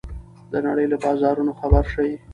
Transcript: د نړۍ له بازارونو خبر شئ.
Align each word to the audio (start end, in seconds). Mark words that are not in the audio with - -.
د 0.51 0.53
نړۍ 0.67 0.85
له 0.91 0.97
بازارونو 1.03 1.51
خبر 1.59 1.83
شئ. 1.93 2.11